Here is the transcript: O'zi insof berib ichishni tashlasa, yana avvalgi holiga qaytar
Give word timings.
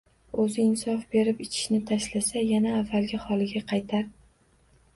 O'zi 0.43 0.61
insof 0.69 1.03
berib 1.15 1.43
ichishni 1.45 1.77
tashlasa, 1.93 2.43
yana 2.55 2.73
avvalgi 2.81 3.23
holiga 3.29 3.65
qaytar 3.75 4.13